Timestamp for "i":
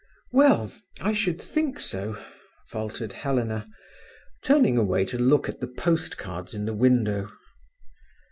0.99-1.13